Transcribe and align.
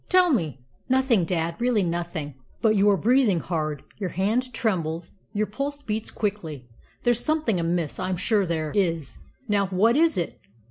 Tell 0.09 0.33
me." 0.33 0.65
"Nothing, 0.89 1.25
dad 1.25 1.57
really 1.61 1.83
nothing." 1.83 2.33
"But 2.59 2.75
you 2.75 2.89
are 2.89 2.97
breathing 2.97 3.39
hard; 3.39 3.83
your 3.99 4.09
hand 4.09 4.51
trembles; 4.51 5.11
your 5.31 5.45
pulse 5.45 5.83
beats 5.83 6.09
quickly. 6.09 6.67
There's 7.03 7.23
something 7.23 7.59
amiss 7.59 7.99
I'm 7.99 8.17
sure 8.17 8.47
there 8.47 8.71
is. 8.73 9.19
Now, 9.47 9.67
what 9.67 9.95
is 9.95 10.17
it? 10.17 10.39